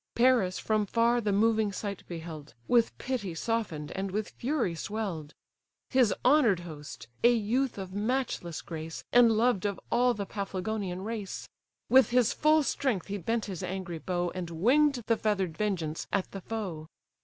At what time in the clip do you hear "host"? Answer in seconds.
6.61-7.05